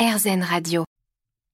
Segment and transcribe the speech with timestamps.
[0.00, 0.84] RZN Radio.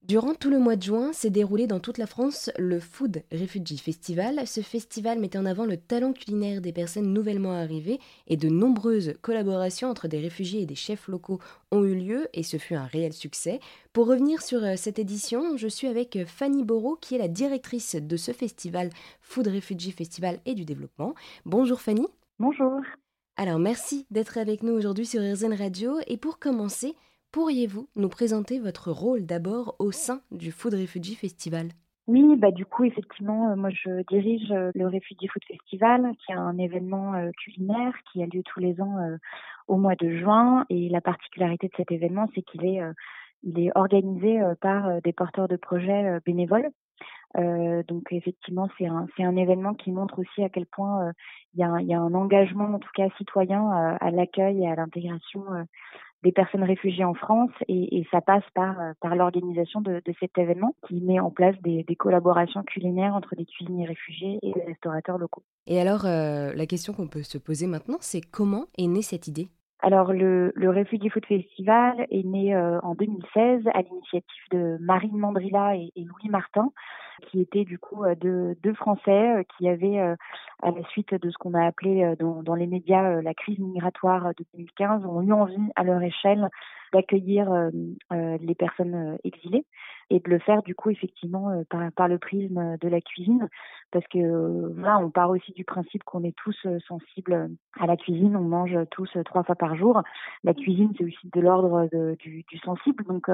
[0.02, 3.76] Durant tout le mois de juin s'est déroulé dans toute la France le Food Refugee
[3.76, 4.46] Festival.
[4.46, 7.98] Ce festival mettait en avant le talent culinaire des personnes nouvellement arrivées
[8.28, 11.40] et de nombreuses collaborations entre des réfugiés et des chefs locaux
[11.72, 13.58] ont eu lieu et ce fut un réel succès.
[13.92, 17.96] Pour revenir sur euh, cette édition, je suis avec Fanny Borot qui est la directrice
[17.96, 18.90] de ce festival
[19.22, 21.16] Food Refugee Festival et du développement.
[21.46, 22.06] Bonjour Fanny.
[22.38, 22.80] Bonjour.
[23.36, 26.94] Alors merci d'être avec nous aujourd'hui sur RZN Radio et pour commencer,
[27.36, 31.66] Pourriez-vous nous présenter votre rôle d'abord au sein du Food Refugee Festival?
[32.06, 36.32] Oui, bah du coup effectivement, euh, moi je dirige euh, le Refugee Food Festival, qui
[36.32, 38.96] est un événement euh, culinaire qui a lieu tous les ans
[39.68, 40.64] au mois de juin.
[40.70, 42.80] Et la particularité de cet événement, c'est qu'il est,
[43.74, 46.70] organisé par des porteurs de projets bénévoles.
[47.34, 51.12] donc effectivement, c'est un, c'est un événement qui montre aussi à quel point
[51.52, 51.62] il y
[51.94, 55.42] a un engagement, en tout cas citoyen, à l'accueil et à l'intégration
[56.26, 60.14] des personnes réfugiées en France et, et ça passe par, euh, par l'organisation de, de,
[60.18, 64.52] cet événement qui met en place des, des, collaborations culinaires entre des cuisiniers réfugiés et
[64.52, 65.44] des restaurateurs locaux.
[65.68, 69.28] Et alors, euh, la question qu'on peut se poser maintenant, c'est comment est née cette
[69.28, 69.46] idée?
[69.82, 75.18] Alors le, le Refugee Food Festival est né euh, en 2016 à l'initiative de Marine
[75.18, 76.72] Mandrilla et, et, Louis Martin,
[77.22, 81.54] qui étaient du coup deux, deux Français qui avaient, à la suite de ce qu'on
[81.54, 86.02] a appelé dans, les médias la crise migratoire de 2015, ont eu envie à leur
[86.02, 86.48] échelle
[86.92, 87.70] d'accueillir
[88.10, 89.64] les personnes exilées
[90.10, 91.62] et de le faire du coup effectivement
[91.94, 93.48] par, le prisme de la cuisine.
[93.90, 94.18] Parce que
[94.80, 98.76] là on part aussi du principe qu'on est tous sensibles à la cuisine on mange
[98.90, 100.02] tous trois fois par jour.
[100.44, 103.04] La cuisine c'est aussi de l'ordre du, du, sensible.
[103.04, 103.28] Donc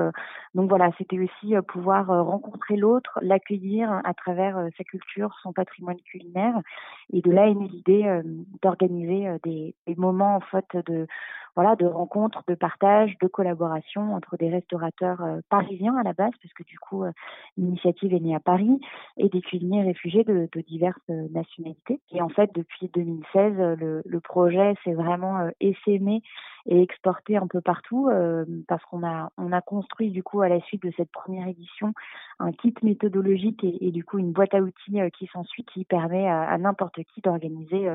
[0.55, 6.55] donc voilà c'était aussi pouvoir rencontrer l'autre l'accueillir à travers sa culture son patrimoine culinaire.
[7.12, 8.20] Et de là est née l'idée
[8.62, 11.06] d'organiser des, des moments en fait de
[11.55, 16.33] voilà, de rencontres, de partage, de collaboration entre des restaurateurs euh, parisiens à la base,
[16.42, 17.12] parce que du coup, euh,
[17.58, 18.81] l'initiative est née à Paris,
[19.19, 22.00] et des cuisiniers réfugiés de, diverses euh, nationalités.
[22.12, 26.23] Et en fait, depuis 2016, le, le projet s'est vraiment essaimé
[26.67, 28.08] et exporté un peu partout,
[28.69, 31.92] parce qu'on a, on a construit du coup à la suite de cette première édition
[32.39, 36.57] un kit méthodologique et, du coup une boîte à outils qui s'ensuit, qui permet à,
[36.58, 37.89] n'importe qui d'organiser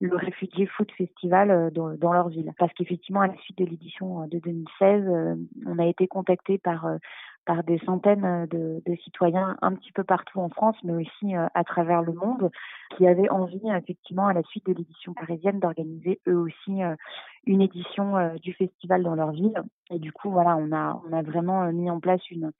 [0.00, 2.52] le Refugee Food Festival dans, dans leur ville.
[2.58, 5.34] Parce effectivement, à la suite de l'édition euh, de 2016, euh,
[5.66, 6.96] on a été contacté par euh,
[7.44, 11.64] par des centaines de, de, citoyens un petit peu partout en France, mais aussi à
[11.64, 12.50] travers le monde,
[12.96, 16.80] qui avaient envie, effectivement, à la suite de l'édition parisienne, d'organiser eux aussi
[17.46, 19.62] une édition du festival dans leur ville.
[19.90, 22.52] Et du coup, voilà, on a, on a vraiment mis en place une,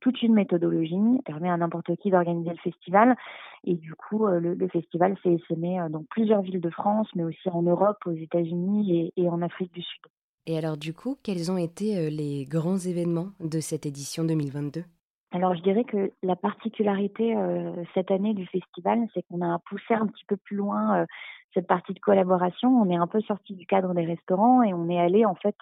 [0.00, 3.16] toute une méthodologie qui permet à n'importe qui d'organiser le festival.
[3.64, 7.24] Et du coup, euh, le, festival s'est essaimé euh, dans plusieurs villes de France, mais
[7.24, 10.02] aussi en Europe, aux États-Unis et en Afrique du Sud.
[10.46, 14.84] Et alors du coup, quels ont été euh, les grands événements de cette édition 2022
[15.32, 19.92] alors je dirais que la particularité euh, cette année du festival, c'est qu'on a poussé
[19.92, 21.06] un petit peu plus loin euh,
[21.52, 22.70] cette partie de collaboration.
[22.70, 25.56] On est un peu sorti du cadre des restaurants et on est allé en fait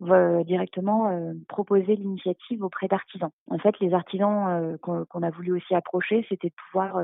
[0.00, 3.30] directement proposer l'initiative auprès d'artisans.
[3.50, 7.02] En fait, les artisans qu'on a voulu aussi approcher, c'était de pouvoir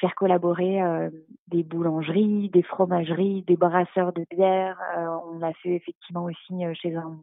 [0.00, 0.80] faire collaborer
[1.48, 4.78] des boulangeries, des fromageries, des brasseurs de bière.
[5.26, 7.18] on l'a fait effectivement aussi chez un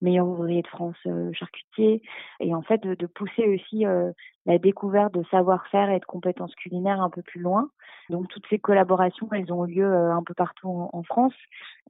[0.00, 0.96] meilleur ouvrier de France
[1.32, 2.02] charcutier
[2.40, 3.84] et en fait de pousser aussi
[4.46, 7.70] la découverte de savoir-faire et de compétences culinaires un peu plus loin.
[8.08, 11.34] Donc toutes ces collaborations, elles ont eu lieu euh, un peu partout en, France.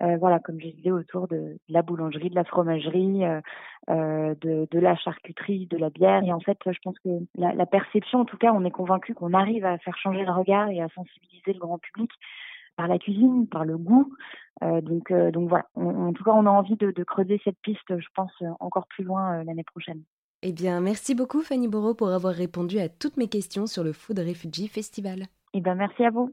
[0.03, 3.41] Euh, voilà, comme je disais, autour de, la boulangerie, de la fromagerie, euh,
[3.89, 6.23] euh, de, de, la charcuterie, de la bière.
[6.25, 9.15] Et en fait, je pense que la, la perception, en tout cas, on est convaincu
[9.15, 12.11] qu'on arrive à faire changer le regard et à sensibiliser le grand public
[12.77, 14.13] par la cuisine, par le goût.
[14.63, 15.67] Euh, donc, euh, donc voilà.
[15.75, 19.05] En tout cas, on a envie de, de creuser cette piste, je pense, encore plus
[19.05, 20.03] loin l'année prochaine.
[20.43, 23.93] Eh bien, merci beaucoup Fanny Borot pour avoir répondu à toutes mes questions sur le
[23.93, 25.27] Food Refugee Festival.
[25.53, 26.33] Eh bien, merci à vous.